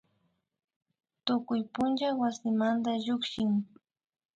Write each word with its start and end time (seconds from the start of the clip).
Tukuy 1.25 1.61
punlla 1.73 2.09
wasimanda 2.19 2.91
llukshin 3.03 3.51